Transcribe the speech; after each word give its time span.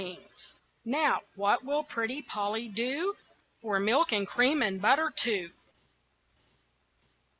Now 0.83 1.19
what 1.35 1.63
will 1.63 1.83
pretty 1.83 2.23
Polly 2.23 2.67
do 2.67 3.13
For 3.61 3.79
milk 3.79 4.11
and 4.11 4.27
cream 4.27 4.63
and 4.63 4.81
butter 4.81 5.13
too? 5.15 5.51